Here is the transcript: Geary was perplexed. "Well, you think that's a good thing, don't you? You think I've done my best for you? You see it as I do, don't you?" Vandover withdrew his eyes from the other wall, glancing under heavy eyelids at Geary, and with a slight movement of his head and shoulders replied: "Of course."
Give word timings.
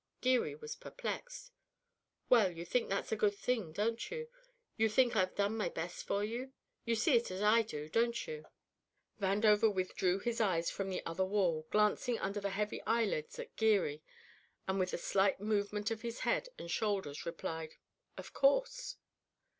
Geary 0.19 0.55
was 0.55 0.75
perplexed. 0.75 1.51
"Well, 2.27 2.49
you 2.51 2.65
think 2.65 2.89
that's 2.89 3.11
a 3.11 3.15
good 3.15 3.35
thing, 3.35 3.71
don't 3.71 4.09
you? 4.09 4.29
You 4.75 4.89
think 4.89 5.15
I've 5.15 5.35
done 5.35 5.55
my 5.55 5.69
best 5.69 6.07
for 6.07 6.23
you? 6.23 6.53
You 6.85 6.95
see 6.95 7.13
it 7.15 7.29
as 7.29 7.43
I 7.43 7.61
do, 7.61 7.87
don't 7.87 8.25
you?" 8.25 8.45
Vandover 9.21 9.71
withdrew 9.71 10.17
his 10.17 10.41
eyes 10.41 10.71
from 10.71 10.89
the 10.89 11.05
other 11.05 11.23
wall, 11.23 11.67
glancing 11.69 12.17
under 12.17 12.41
heavy 12.49 12.81
eyelids 12.87 13.37
at 13.37 13.55
Geary, 13.57 14.01
and 14.67 14.79
with 14.79 14.91
a 14.91 14.97
slight 14.97 15.39
movement 15.39 15.91
of 15.91 16.01
his 16.01 16.21
head 16.21 16.49
and 16.57 16.71
shoulders 16.71 17.23
replied: 17.27 17.75
"Of 18.17 18.33
course." 18.33 18.95